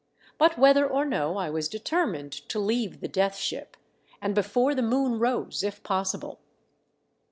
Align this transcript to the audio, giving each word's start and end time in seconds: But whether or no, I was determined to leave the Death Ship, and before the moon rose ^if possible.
But 0.39 0.57
whether 0.57 0.87
or 0.87 1.05
no, 1.05 1.37
I 1.37 1.51
was 1.51 1.69
determined 1.69 2.31
to 2.49 2.57
leave 2.57 3.01
the 3.01 3.07
Death 3.07 3.35
Ship, 3.37 3.77
and 4.19 4.33
before 4.33 4.73
the 4.73 4.81
moon 4.81 5.19
rose 5.19 5.61
^if 5.61 5.83
possible. 5.83 6.39